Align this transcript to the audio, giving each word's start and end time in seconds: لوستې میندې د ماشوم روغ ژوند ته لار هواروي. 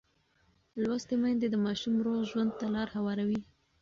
لوستې 0.81 1.15
میندې 1.21 1.47
د 1.51 1.55
ماشوم 1.65 1.93
روغ 2.05 2.19
ژوند 2.31 2.51
ته 2.59 2.65
لار 2.73 2.87
هواروي. 2.95 3.39